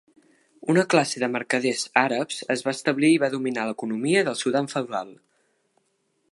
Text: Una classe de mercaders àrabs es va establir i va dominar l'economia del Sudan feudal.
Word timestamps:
Una 0.73 0.83
classe 0.93 1.21
de 1.23 1.29
mercaders 1.33 1.83
àrabs 2.03 2.39
es 2.55 2.65
va 2.69 2.75
establir 2.77 3.13
i 3.17 3.21
va 3.25 3.31
dominar 3.37 3.67
l'economia 3.69 4.27
del 4.31 4.41
Sudan 4.43 4.71
feudal. 4.75 5.17